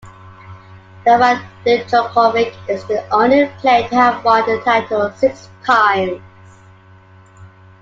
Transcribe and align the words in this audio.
Novak 1.05 1.43
Djokovic 1.63 2.55
is 2.67 2.83
the 2.85 3.07
only 3.13 3.45
player 3.59 3.87
to 3.87 3.95
have 3.95 4.23
won 4.25 4.43
the 4.47 4.59
title 4.65 5.11
six 5.11 5.47
times. 5.63 6.19